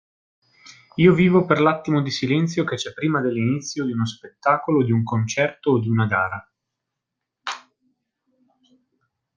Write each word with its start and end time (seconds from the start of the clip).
Io 0.95 1.13
vivo 1.13 1.45
per 1.45 1.59
l'attimo 1.61 2.01
di 2.01 2.09
silenzio 2.09 2.63
che 2.63 2.75
c'è 2.75 2.91
prima 2.91 3.21
dell'inizio 3.21 3.85
di 3.85 3.91
uno 3.91 4.07
spettacolo 4.07 4.79
o 4.79 4.83
di 4.83 4.91
un 4.91 5.03
concerto 5.03 5.73
o 5.73 5.79
di 5.79 5.89
una 5.89 6.07
gara. 6.07 6.51